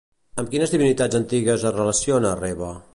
Amb 0.43 0.49
quines 0.53 0.73
divinitats 0.75 1.19
antigues 1.21 1.67
es 1.73 1.79
relaciona 1.79 2.37
Reva? 2.45 2.77